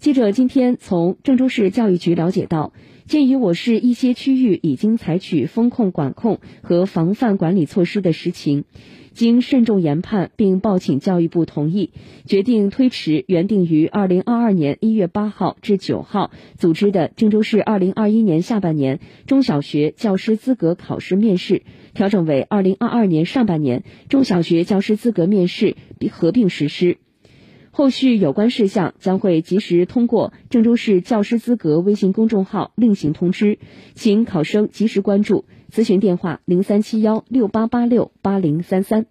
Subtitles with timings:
[0.00, 2.72] 记者今天从郑州市教育局了解到，
[3.06, 8.62] 鉴于我市一些区域已经采取风控管控和防范管理措施的实情，
[9.12, 11.90] 经慎重研判并报请教育部同意，
[12.26, 21.62] 决定推迟原定于二零二二年一月八号至九号组织的郑州市二零二一年下半年中小学教师资格考试面试，
[21.92, 25.74] 调整为二零二二年上半年中小学教师资格面试
[26.12, 26.98] 合并实施。
[27.78, 33.60] 后续有关事项将会及时通过郑州市教师资格微信公众号另行通知，
[33.94, 35.44] 请考生及时关注。
[35.70, 39.06] 咨询电话：零三七幺六八八六八零三三。